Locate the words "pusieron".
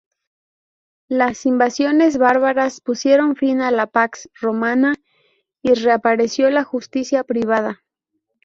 2.81-3.35